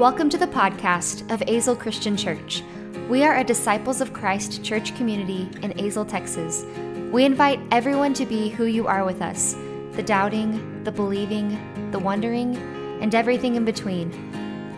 [0.00, 2.62] Welcome to the podcast of Azle Christian Church.
[3.10, 6.64] We are a Disciples of Christ church community in Azle, Texas.
[7.12, 9.56] We invite everyone to be who you are with us
[9.92, 12.56] the doubting, the believing, the wondering,
[13.02, 14.10] and everything in between.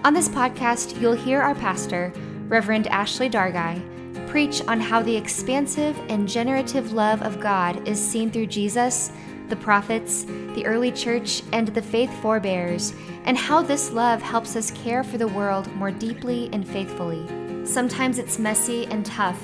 [0.03, 2.13] On this podcast, you'll hear our pastor,
[2.49, 8.29] Reverend Ashley Dargai, preach on how the expansive and generative love of God is seen
[8.29, 9.13] through Jesus
[9.53, 10.25] the prophets,
[10.55, 12.95] the early church, and the faith forebears,
[13.27, 17.27] and how this love helps us care for the world more deeply and faithfully.
[17.67, 19.39] Sometimes it's messy and tough,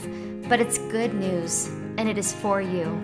[0.48, 1.66] but it's good news,
[1.98, 2.98] and it is for you.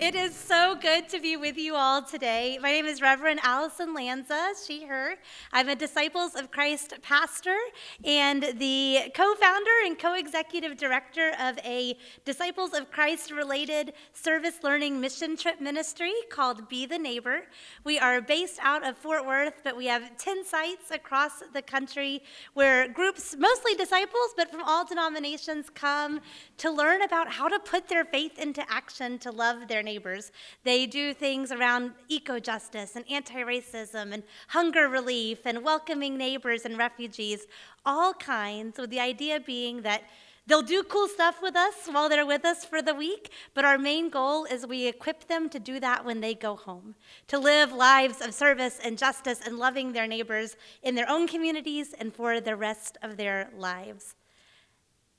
[0.00, 2.56] It is so good to be with you all today.
[2.62, 5.16] My name is Reverend Allison Lanza, she, her.
[5.52, 7.56] I'm a Disciples of Christ pastor
[8.04, 14.60] and the co founder and co executive director of a Disciples of Christ related service
[14.62, 17.48] learning mission trip ministry called Be the Neighbor.
[17.82, 22.22] We are based out of Fort Worth, but we have 10 sites across the country
[22.54, 26.20] where groups, mostly disciples, but from all denominations, come
[26.58, 30.24] to learn about how to put their faith into action to love their neighbors.
[30.70, 36.62] They do things around eco justice and anti racism and hunger relief and welcoming neighbors
[36.66, 37.40] and refugees,
[37.84, 40.02] all kinds, with the idea being that
[40.48, 43.76] They'll do cool stuff with us while they're with us for the week, but our
[43.76, 46.94] main goal is we equip them to do that when they go home,
[47.26, 51.88] to live lives of service and justice and loving their neighbors in their own communities
[52.00, 54.14] and for the rest of their lives.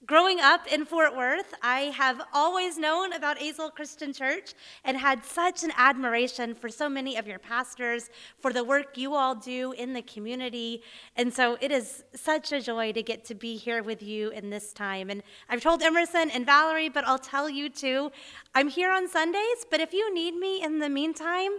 [0.06, 4.54] Growing up in Fort Worth, I have always known about Azle Christian Church
[4.86, 9.14] and had such an admiration for so many of your pastors, for the work you
[9.14, 10.82] all do in the community.
[11.18, 14.50] And so it is such a joy to get to be here with you in
[14.50, 15.10] this time.
[15.10, 18.10] And I've told Emerson and Valerie, but I'll tell you too,
[18.56, 21.52] I'm here on Sundays, but if you need me in the meantime,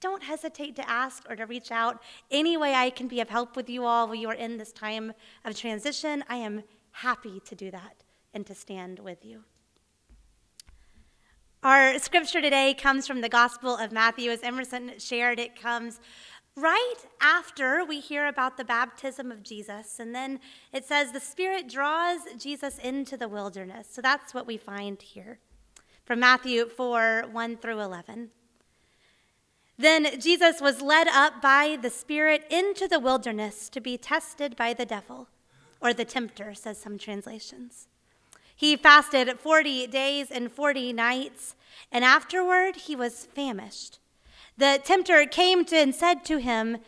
[0.00, 2.02] don't hesitate to ask or to reach out.
[2.30, 4.72] Any way I can be of help with you all while you are in this
[4.72, 5.12] time
[5.44, 6.64] of transition, I am
[6.98, 8.02] happy to do that
[8.34, 9.44] and to stand with you.
[11.62, 14.30] Our scripture today comes from the Gospel of Matthew.
[14.30, 16.00] As Emerson shared, it comes
[16.56, 20.00] right after we hear about the baptism of Jesus.
[20.00, 20.40] And then
[20.72, 23.88] it says, the Spirit draws Jesus into the wilderness.
[23.90, 25.38] So that's what we find here
[26.04, 28.30] from Matthew 4 1 through 11.
[29.76, 34.74] Then Jesus was led up by the Spirit into the wilderness to be tested by
[34.74, 35.28] the devil
[35.80, 37.88] or the tempter, says some translations.
[38.54, 41.54] He fasted 40 days and 40 nights,
[41.92, 44.00] and afterward he was famished.
[44.56, 46.78] The tempter came to and said to him,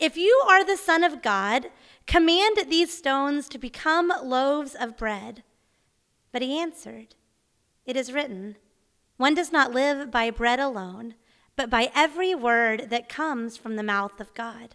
[0.00, 1.70] If you are the Son of God,
[2.08, 5.44] command these stones to become loaves of bread.
[6.32, 7.14] But he answered,
[7.86, 8.56] It is written,
[9.16, 11.14] One does not live by bread alone,
[11.54, 14.74] but by every word that comes from the mouth of God.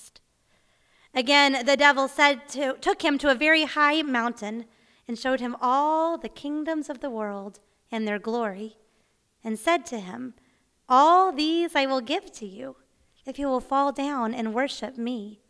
[1.13, 4.65] Again, the devil said to, took him to a very high mountain
[5.07, 7.59] and showed him all the kingdoms of the world
[7.91, 8.77] and their glory,
[9.43, 10.33] and said to him,
[10.87, 12.77] All these I will give to you
[13.25, 15.41] if you will fall down and worship me.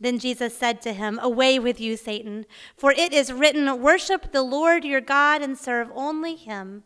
[0.00, 2.46] Then Jesus said to him, Away with you, Satan,
[2.76, 6.82] for it is written, Worship the Lord your God and serve only him.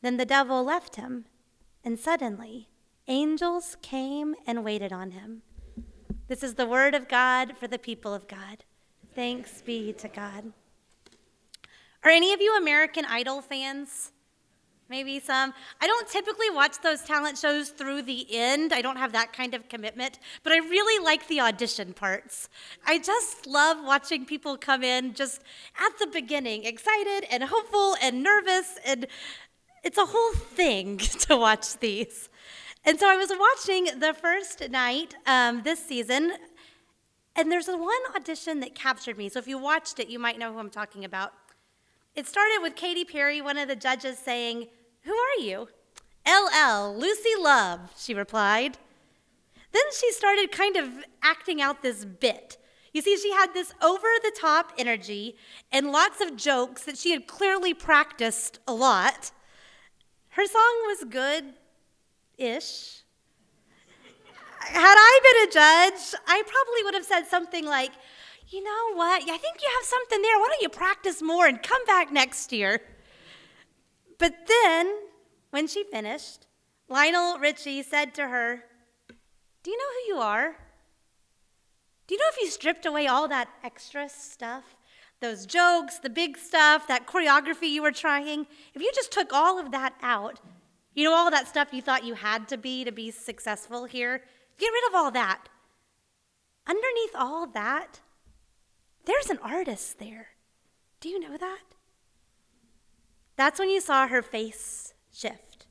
[0.00, 1.26] Then the devil left him,
[1.84, 2.68] and suddenly
[3.08, 5.42] angels came and waited on him.
[6.28, 8.62] This is the word of God for the people of God.
[9.14, 10.52] Thanks be to God.
[12.04, 14.12] Are any of you American Idol fans?
[14.90, 15.54] Maybe some.
[15.80, 18.74] I don't typically watch those talent shows through the end.
[18.74, 22.50] I don't have that kind of commitment, but I really like the audition parts.
[22.86, 25.40] I just love watching people come in just
[25.78, 29.06] at the beginning, excited and hopeful and nervous, and
[29.82, 32.28] it's a whole thing to watch these.
[32.84, 36.32] And so I was watching the first night um, this season,
[37.36, 39.28] and there's one audition that captured me.
[39.28, 41.32] So if you watched it, you might know who I'm talking about.
[42.14, 44.68] It started with Katy Perry, one of the judges, saying,
[45.02, 45.68] Who are you?
[46.26, 48.78] LL, Lucy Love, she replied.
[49.72, 50.88] Then she started kind of
[51.22, 52.56] acting out this bit.
[52.92, 55.36] You see, she had this over the top energy
[55.70, 59.30] and lots of jokes that she had clearly practiced a lot.
[60.30, 61.54] Her song was good,
[62.38, 63.02] ish.
[64.60, 67.92] Had I been a judge, I probably would have said something like,
[68.48, 69.22] you know what?
[69.22, 70.38] I think you have something there.
[70.38, 72.80] Why don't you practice more and come back next year?
[74.18, 74.94] But then,
[75.50, 76.46] when she finished,
[76.88, 78.64] Lionel Richie said to her,
[79.62, 80.56] Do you know who you are?
[82.06, 84.64] Do you know if you stripped away all that extra stuff,
[85.20, 89.58] those jokes, the big stuff, that choreography you were trying, if you just took all
[89.58, 90.40] of that out,
[90.98, 94.20] you know, all that stuff you thought you had to be to be successful here,
[94.58, 95.48] get rid of all that.
[96.66, 98.00] Underneath all that,
[99.04, 100.30] there's an artist there.
[100.98, 101.62] Do you know that?
[103.36, 105.66] That's when you saw her face shift.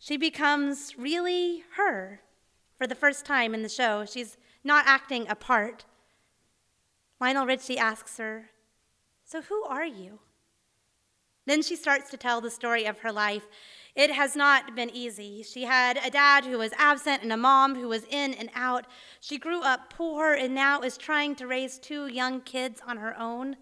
[0.00, 2.22] She becomes really her
[2.76, 4.04] for the first time in the show.
[4.04, 5.84] She's not acting a part.
[7.20, 8.50] Lionel Richie asks her,
[9.24, 10.18] So who are you?
[11.46, 13.46] Then she starts to tell the story of her life.
[13.94, 15.42] It has not been easy.
[15.42, 18.86] She had a dad who was absent and a mom who was in and out.
[19.20, 23.18] She grew up poor and now is trying to raise two young kids on her
[23.18, 23.56] own.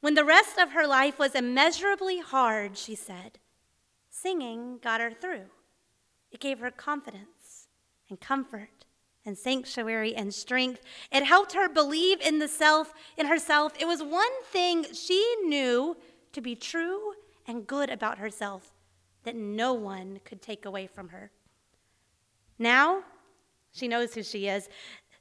[0.00, 3.38] When the rest of her life was immeasurably hard, she said,
[4.10, 5.46] singing got her through.
[6.30, 7.68] It gave her confidence
[8.10, 8.84] and comfort
[9.24, 10.82] and sanctuary and strength.
[11.10, 13.72] It helped her believe in the self, in herself.
[13.80, 15.96] It was one thing she knew
[16.32, 17.14] to be true
[17.46, 18.74] and good about herself
[19.24, 21.30] that no one could take away from her.
[22.58, 23.02] Now,
[23.72, 24.68] she knows who she is.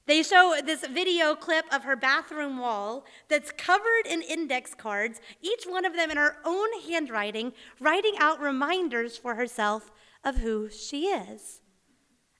[0.05, 5.63] They show this video clip of her bathroom wall that's covered in index cards, each
[5.65, 9.91] one of them in her own handwriting, writing out reminders for herself
[10.23, 11.61] of who she is.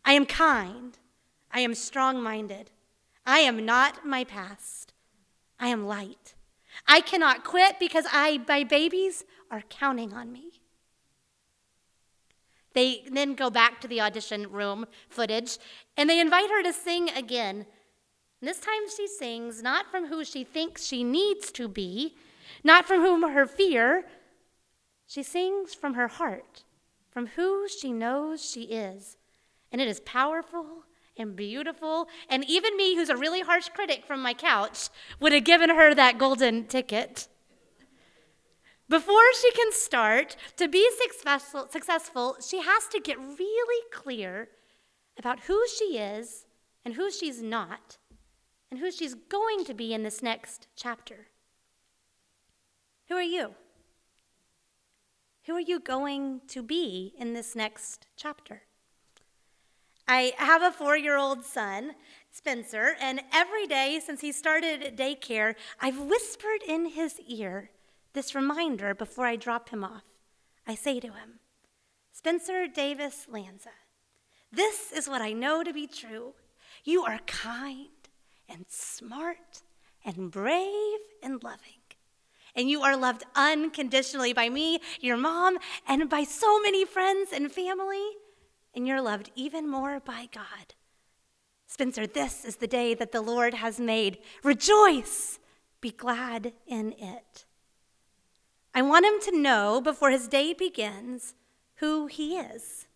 [0.04, 0.98] I am kind.
[1.52, 2.72] I am strong minded.
[3.26, 4.94] I am not my past.
[5.60, 6.36] I am light.
[6.88, 10.63] I cannot quit because I, my babies are counting on me.
[12.74, 15.58] They then go back to the audition room footage
[15.96, 17.66] and they invite her to sing again.
[18.42, 22.16] And this time she sings not from who she thinks she needs to be,
[22.64, 24.06] not from whom her fear.
[25.08, 26.64] She sings from her heart,
[27.10, 29.18] from who she knows she is.
[29.72, 30.84] And it is powerful
[31.16, 32.08] and beautiful.
[32.30, 35.94] And even me, who's a really harsh critic from my couch, would have given her
[35.94, 37.28] that golden ticket.
[38.94, 44.50] Before she can start to be successful, successful, she has to get really clear
[45.18, 46.46] about who she is
[46.86, 47.98] and who she's not
[48.70, 51.26] and who she's going to be in this next chapter.
[53.10, 53.56] Who are you?
[55.48, 58.62] Who are you going to be in this next chapter?
[60.08, 61.96] I have a four year old son,
[62.30, 67.72] Spencer, and every day since he started daycare, I've whispered in his ear
[68.14, 70.04] this reminder before I drop him off.
[70.66, 71.40] I say to him,
[72.12, 73.72] Spencer Davis Lanza,
[74.52, 76.34] this is what I know to be true.
[76.84, 77.88] You are kind
[78.48, 79.64] and smart
[80.06, 81.82] and brave and loving.
[82.56, 85.58] And you are loved unconditionally by me, your mom,
[85.88, 88.06] and by so many friends and family.
[88.76, 90.76] And you're loved even more by God.
[91.66, 94.20] Spencer, this is the day that the Lord has made.
[94.44, 95.40] Rejoice!
[95.82, 97.46] Be glad in it.
[98.74, 101.36] I want him to know before his day begins
[101.76, 102.88] who he is.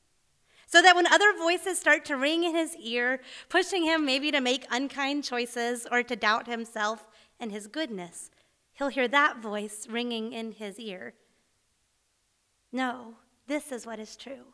[0.66, 4.42] So that when other voices start to ring in his ear, pushing him maybe to
[4.42, 7.08] make unkind choices or to doubt himself
[7.40, 8.30] and his goodness,
[8.74, 11.14] he'll hear that voice ringing in his ear.
[12.72, 13.16] No,
[13.48, 14.54] this is what is true.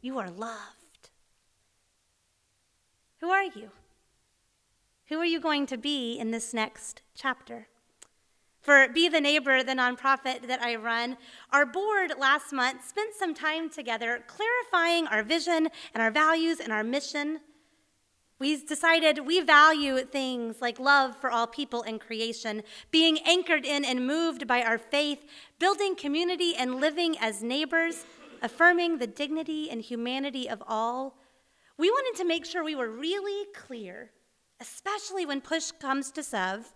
[0.00, 1.10] You are loved.
[3.20, 3.70] Who are you?
[5.08, 7.68] Who are you going to be in this next chapter?
[8.64, 11.18] For Be the Neighbor, the nonprofit that I run,
[11.52, 16.72] our board last month spent some time together clarifying our vision and our values and
[16.72, 17.40] our mission.
[18.38, 23.84] We decided we value things like love for all people and creation, being anchored in
[23.84, 25.26] and moved by our faith,
[25.58, 28.06] building community and living as neighbors,
[28.40, 31.18] affirming the dignity and humanity of all.
[31.76, 34.12] We wanted to make sure we were really clear,
[34.58, 36.72] especially when push comes to shove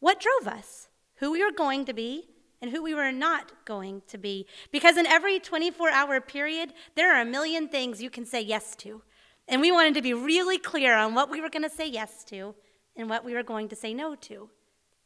[0.00, 0.88] what drove us?
[1.16, 2.28] Who we were going to be
[2.60, 4.46] and who we were not going to be.
[4.72, 8.74] Because in every 24 hour period, there are a million things you can say yes
[8.76, 9.02] to.
[9.46, 12.24] And we wanted to be really clear on what we were going to say yes
[12.24, 12.54] to
[12.96, 14.50] and what we were going to say no to,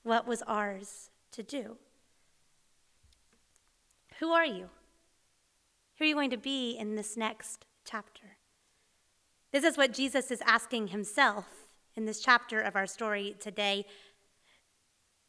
[0.02, 1.76] what was ours to do.
[4.18, 4.70] Who are you?
[5.98, 8.36] Who are you going to be in this next chapter?
[9.52, 11.44] This is what Jesus is asking himself
[11.94, 13.84] in this chapter of our story today.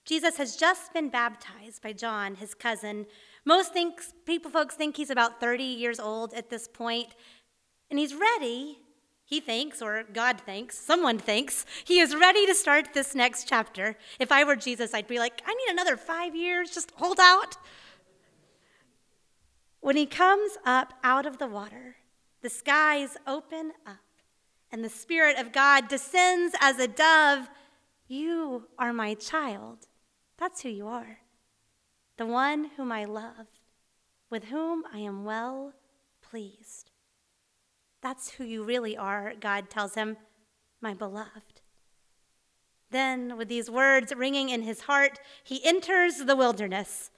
[0.06, 3.06] Jesus has just been baptized by John, his cousin.
[3.46, 7.10] Most thinks, people folks think he's about 30 years old at this point,
[7.90, 8.80] and he's ready.
[9.24, 13.96] He thinks, or God thinks, someone thinks, he is ready to start this next chapter.
[14.20, 17.56] If I were Jesus, I'd be like, I need another five years, just hold out.
[19.80, 21.96] When he comes up out of the water,
[22.42, 23.98] the skies open up,
[24.70, 27.50] and the Spirit of God descends as a dove.
[28.08, 29.88] You are my child.
[30.38, 31.20] That's who you are.
[32.18, 33.48] The one whom I love,
[34.30, 35.74] with whom I am well
[36.22, 36.92] pleased.
[38.02, 40.18] That's who you really are, God tells him,
[40.82, 41.62] my beloved.
[42.92, 47.10] Then, with these words ringing in his heart, he enters the wilderness.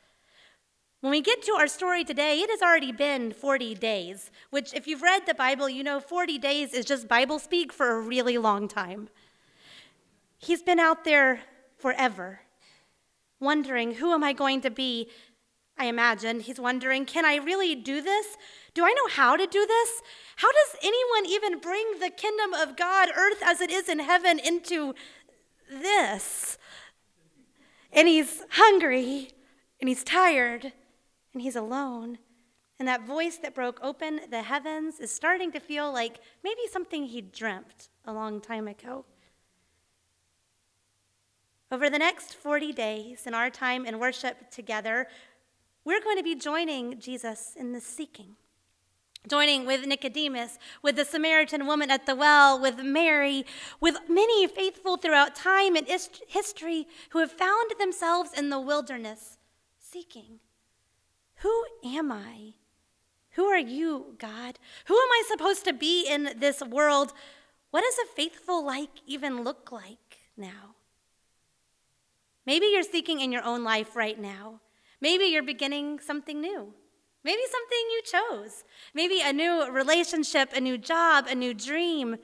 [1.01, 4.87] When we get to our story today, it has already been 40 days, which, if
[4.87, 8.37] you've read the Bible, you know 40 days is just Bible speak for a really
[8.37, 9.09] long time.
[10.37, 11.41] He's been out there
[11.77, 12.39] forever,
[13.45, 15.09] wondering, who am I going to be?
[15.77, 18.37] I imagine he's wondering, can I really do this?
[18.73, 20.01] Do I know how to do this?
[20.37, 24.39] How does anyone even bring the kingdom of God, earth as it is in heaven,
[24.39, 24.93] into
[25.71, 26.57] this?
[27.91, 29.29] And he's hungry
[29.79, 30.73] and he's tired
[31.33, 32.17] and he's alone.
[32.77, 37.05] And that voice that broke open the heavens is starting to feel like maybe something
[37.05, 39.05] he dreamt a long time ago.
[41.71, 45.07] Over the next 40 days in our time in worship together,
[45.83, 48.35] we're going to be joining Jesus in the seeking
[49.27, 53.45] joining with Nicodemus, with the Samaritan woman at the well, with Mary,
[53.79, 55.87] with many faithful throughout time and
[56.27, 59.37] history who have found themselves in the wilderness
[59.79, 60.39] seeking.
[61.37, 62.53] Who am I?
[63.31, 64.59] Who are you, God?
[64.85, 67.13] Who am I supposed to be in this world?
[67.71, 70.75] What does a faithful like even look like now?
[72.45, 74.61] Maybe you're seeking in your own life right now.
[75.01, 76.73] Maybe you're beginning something new.
[77.23, 78.63] Maybe something you chose.
[78.93, 82.17] Maybe a new relationship, a new job, a new dream.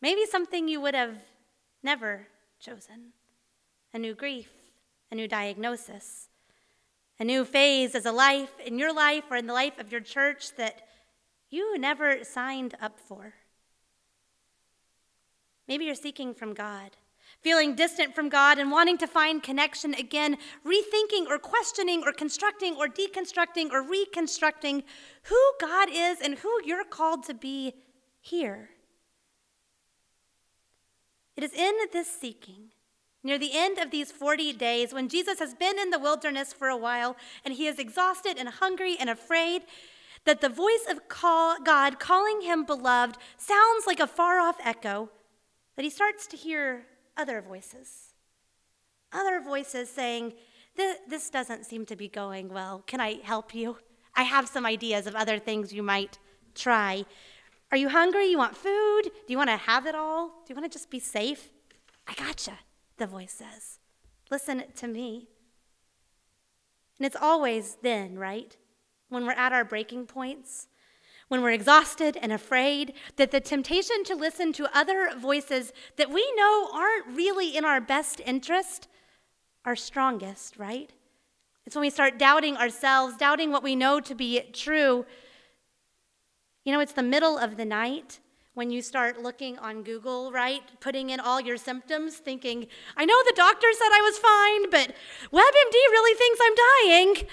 [0.00, 1.16] Maybe something you would have
[1.82, 2.28] never
[2.60, 3.12] chosen.
[3.92, 4.48] A new grief,
[5.10, 6.28] a new diagnosis,
[7.18, 10.00] a new phase as a life in your life or in the life of your
[10.00, 10.86] church that
[11.50, 13.34] you never signed up for.
[15.66, 16.96] Maybe you're seeking from God
[17.42, 22.76] feeling distant from God and wanting to find connection again, rethinking or questioning or constructing
[22.76, 24.82] or deconstructing or reconstructing
[25.24, 27.74] who God is and who you're called to be
[28.20, 28.70] here.
[31.36, 32.72] It is in this seeking,
[33.22, 36.68] near the end of these 40 days, when Jesus has been in the wilderness for
[36.68, 39.62] a while and he is exhausted and hungry and afraid,
[40.26, 45.08] that the voice of call, God calling him beloved sounds like a far off echo,
[45.76, 46.84] that he starts to hear
[47.20, 48.14] other voices.
[49.12, 50.32] Other voices saying,
[50.76, 52.82] This doesn't seem to be going well.
[52.86, 53.76] Can I help you?
[54.16, 56.18] I have some ideas of other things you might
[56.54, 57.04] try.
[57.70, 58.26] Are you hungry?
[58.26, 59.02] You want food?
[59.04, 60.28] Do you want to have it all?
[60.28, 61.50] Do you want to just be safe?
[62.08, 62.58] I gotcha,
[62.96, 63.78] the voice says.
[64.30, 65.28] Listen to me.
[66.98, 68.56] And it's always then, right?
[69.08, 70.68] When we're at our breaking points,
[71.30, 76.28] when we're exhausted and afraid, that the temptation to listen to other voices that we
[76.34, 78.88] know aren't really in our best interest
[79.64, 80.92] are strongest, right?
[81.64, 85.06] It's when we start doubting ourselves, doubting what we know to be true.
[86.64, 88.18] You know, it's the middle of the night
[88.54, 90.62] when you start looking on Google, right?
[90.80, 94.96] Putting in all your symptoms, thinking, I know the doctor said I was fine, but
[95.32, 96.54] WebMD really thinks I'm
[96.88, 97.28] dying.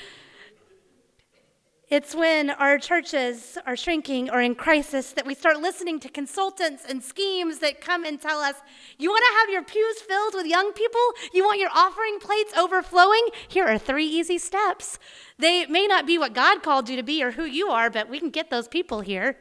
[1.90, 6.84] It's when our churches are shrinking or in crisis that we start listening to consultants
[6.84, 8.56] and schemes that come and tell us,
[8.98, 11.00] you want to have your pews filled with young people?
[11.34, 13.30] You want your offering plates overflowing?
[13.48, 15.00] Here are three easy steps.
[15.40, 18.10] They may not be what God called you to be or who you are, but
[18.10, 19.38] we can get those people here.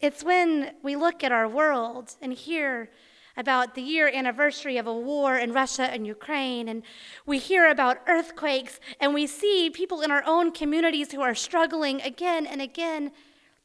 [0.00, 2.90] It's when we look at our world and hear
[3.36, 6.82] about the year anniversary of a war in Russia and Ukraine, and
[7.26, 12.00] we hear about earthquakes, and we see people in our own communities who are struggling
[12.02, 13.12] again and again,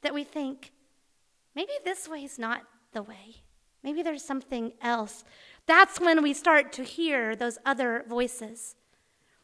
[0.01, 0.71] that we think,
[1.55, 3.43] maybe this way is not the way.
[3.83, 5.23] Maybe there's something else.
[5.67, 8.75] That's when we start to hear those other voices.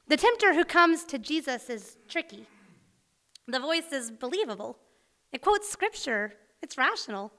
[0.08, 2.48] The tempter who comes to Jesus is tricky.
[3.48, 4.78] The voice is believable.
[5.32, 7.32] It quotes scripture, it's rational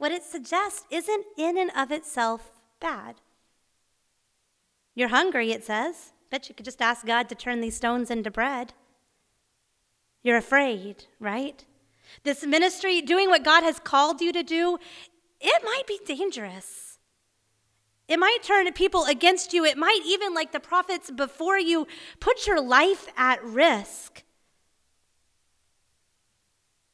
[0.00, 3.16] what it suggests isn't in and of itself bad.
[4.94, 6.12] You're hungry, it says.
[6.30, 8.72] Bet you could just ask God to turn these stones into bread.
[10.22, 11.66] You're afraid, right?
[12.22, 14.78] This ministry, doing what God has called you to do,
[15.38, 16.98] it might be dangerous.
[18.08, 19.66] It might turn people against you.
[19.66, 21.86] It might even, like the prophets before you,
[22.20, 24.24] put your life at risk.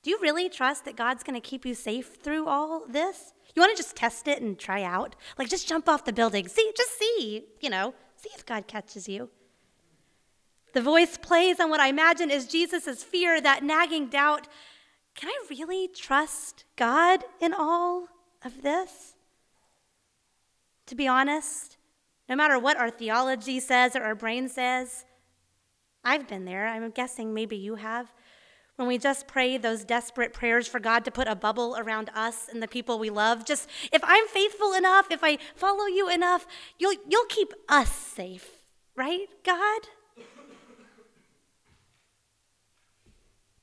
[0.06, 3.32] Do you really trust that God's going to keep you safe through all this?
[3.56, 5.16] You want to just test it and try out?
[5.36, 6.46] Like, just jump off the building.
[6.46, 9.30] See, just see, you know, see if God catches you.
[10.74, 14.46] The voice plays on what I imagine is Jesus' fear, that nagging doubt.
[15.16, 18.06] Can I really trust God in all
[18.44, 19.16] of this?
[20.86, 21.78] To be honest,
[22.28, 25.04] no matter what our theology says or our brain says,
[26.04, 26.68] I've been there.
[26.68, 28.12] I'm guessing maybe you have.
[28.76, 32.46] When we just pray those desperate prayers for God to put a bubble around us
[32.50, 36.46] and the people we love, just if I'm faithful enough, if I follow you enough,
[36.78, 38.64] you'll, you'll keep us safe,
[38.94, 39.88] right, God?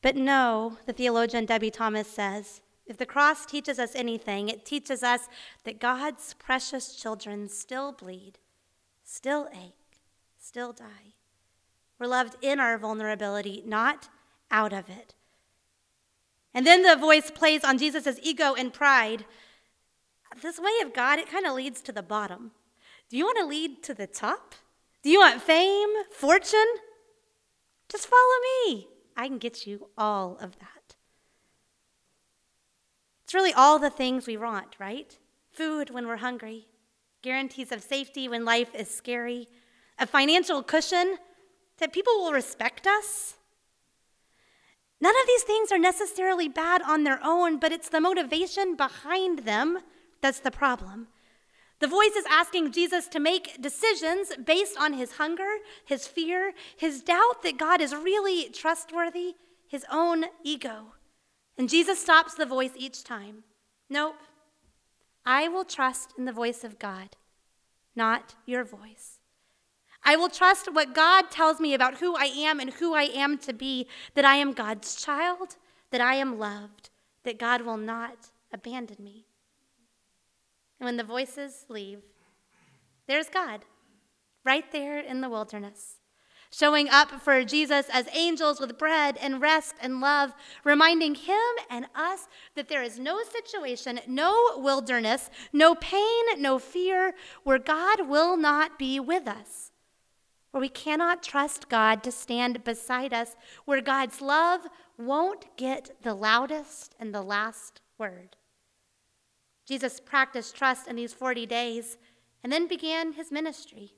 [0.02, 5.04] But no, the theologian Debie Thomas says, if the cross teaches us anything, it teaches
[5.04, 5.30] us
[5.64, 8.40] that God's precious children still bleed,
[9.06, 10.02] still ache,
[10.38, 11.14] still die.
[12.00, 14.10] We're loved in our vulnerability, not
[14.54, 15.16] out of it.
[16.54, 19.26] And then the voice plays on Jesus' ego and pride.
[20.42, 22.52] This way of God, it kind of leads to the bottom.
[23.10, 24.56] Do you want to lead to the top?
[25.02, 26.60] Do you want fame, fortune?
[27.90, 28.88] Just follow me.
[29.18, 30.96] I can get you all of that.
[33.24, 35.18] It's really all the things we want, right?
[35.52, 36.68] Food when we're hungry,
[37.22, 39.48] guarantees of safety when life is scary,
[40.00, 41.18] a financial cushion
[41.78, 43.36] that people will respect us.
[45.04, 49.40] None of these things are necessarily bad on their own, but it's the motivation behind
[49.40, 49.80] them
[50.22, 51.08] that's the problem.
[51.80, 57.02] The voice is asking Jesus to make decisions based on his hunger, his fear, his
[57.02, 59.36] doubt that God is really trustworthy,
[59.68, 60.94] his own ego.
[61.58, 63.44] And Jesus stops the voice each time.
[63.90, 64.16] Nope.
[65.26, 67.18] I will trust in the voice of God,
[67.94, 69.20] not your voice.
[70.06, 73.38] I will trust what God tells me about who I am and who I am
[73.40, 75.56] to be, that I am God's child,
[75.92, 76.90] that I am loved,
[77.24, 79.26] that God will not abandon me.
[80.80, 82.02] And when the voices leave,
[83.08, 83.62] there's God,
[84.44, 86.00] right there in the wilderness,
[86.52, 90.34] showing up for Jesus as angels with bread and rest and love,
[90.66, 91.38] reminding him
[91.70, 97.14] and us that there is no situation, no wilderness, no pain, no fear
[97.44, 99.72] where God will not be with us
[100.54, 103.36] where we cannot trust God to stand beside us,
[103.66, 104.68] where God's love
[105.00, 108.36] won't get the loudest and the last word.
[109.66, 111.98] Jesus practiced trust in these 40 days
[112.44, 113.94] and then began his ministry.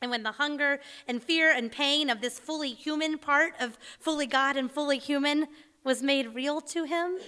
[0.00, 4.26] And when the hunger and fear and pain of this fully human part of fully
[4.26, 5.46] God and fully human
[5.84, 7.18] was made real to him,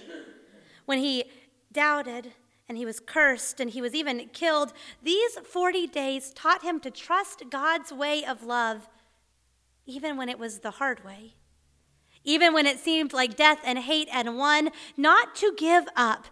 [0.87, 1.25] when he
[1.71, 2.33] doubted
[2.69, 4.71] and he was cursed and he was even killed.
[5.01, 8.87] These 40 days taught him to trust God's way of love,
[9.87, 11.33] even when it was the hard way,
[12.23, 16.27] even when it seemed like death and hate and won, not to give up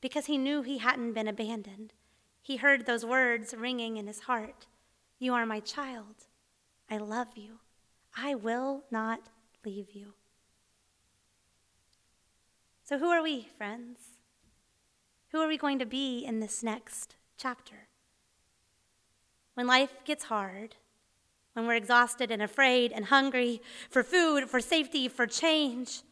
[0.00, 1.94] because he knew he hadn't been abandoned.
[2.42, 4.66] He heard those words ringing in his heart
[5.20, 6.26] You are my child.
[6.90, 7.60] I love you.
[8.16, 9.28] I will not
[9.64, 10.14] leave you.
[12.82, 14.11] So, who are we, friends?
[15.32, 17.88] Who are we going to be in this next chapter?
[19.54, 20.76] When life gets hard,
[21.54, 26.02] when we're exhausted and afraid and hungry for food, for safety, for change,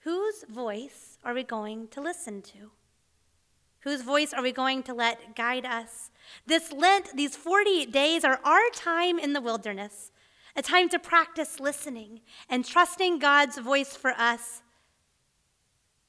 [0.00, 2.70] whose voice are we going to listen to?
[3.80, 6.10] Whose voice are we going to let guide us?
[6.46, 10.12] This Lent, these 40 days, are our time in the wilderness,
[10.54, 14.60] a time to practice listening and trusting God's voice for us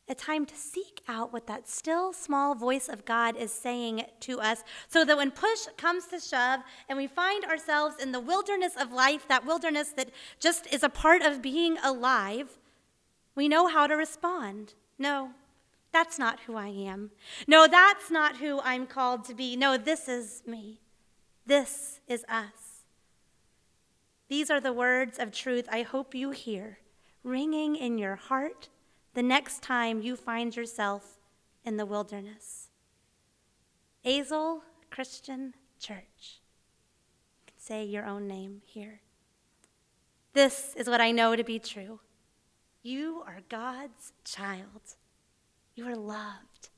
[0.08, 4.40] a time to seek out what that still small voice of God is saying to
[4.40, 8.74] us so that when push comes to shove and we find ourselves in the wilderness
[8.80, 12.60] of life, that wilderness that just is a part of being alive,
[13.36, 14.76] we know how to respond.
[15.00, 15.32] No,
[15.92, 17.12] that's not who I am.
[17.48, 19.56] No, that's not who I'm called to be.
[19.56, 20.82] No, this is me.
[21.48, 22.84] This is us.
[24.28, 26.80] These are the words of truth I hope you hear
[27.24, 28.70] ringing in your heart
[29.16, 31.20] the next time you find yourself
[31.64, 32.70] in the wilderness.
[34.06, 34.60] Azle
[34.92, 36.42] Christian Church.
[37.40, 39.02] You can say your own name here.
[40.34, 42.02] This is what I know to be true.
[42.84, 44.96] You are God's child.
[45.76, 46.70] You are loved.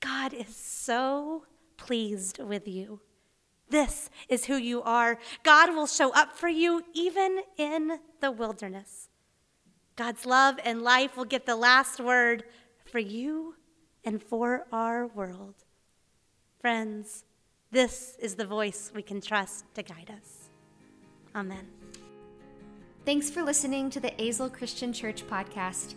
[0.00, 1.44] God is so
[1.76, 3.00] pleased with you.
[3.70, 5.18] This is who you are.
[5.42, 9.09] God will show up for you even in the wilderness.
[9.96, 12.44] God's love and life will get the last word
[12.84, 13.54] for you
[14.04, 15.54] and for our world.
[16.60, 17.24] Friends,
[17.70, 20.48] this is the voice we can trust to guide us.
[21.34, 21.68] Amen.
[23.04, 25.94] Thanks for listening to the Azle Christian Church podcast.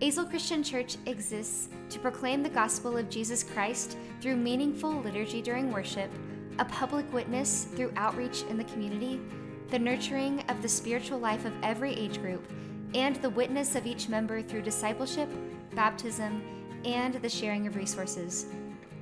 [0.00, 5.70] Azle Christian Church exists to proclaim the gospel of Jesus Christ through meaningful liturgy during
[5.70, 6.10] worship,
[6.58, 9.20] a public witness through outreach in the community,
[9.68, 12.50] the nurturing of the spiritual life of every age group,
[12.94, 15.28] and the witness of each member through discipleship,
[15.74, 16.42] baptism,
[16.84, 18.46] and the sharing of resources.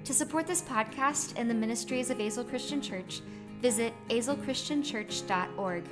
[0.04, 3.20] To support this podcast and the ministries of Azle Christian Church,
[3.60, 5.84] visit azlechristianchurch.org.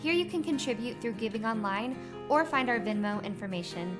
[0.00, 1.96] Here you can contribute through giving online
[2.28, 3.96] or find our Venmo information.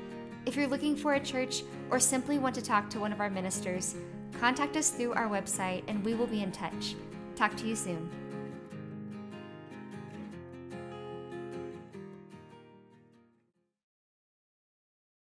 [0.47, 3.31] If you're looking for a church or simply want to talk to one of our
[3.31, 3.95] ministers,
[4.41, 6.97] contact us through our website and we will be in touch.
[7.37, 8.11] Talk to you soon.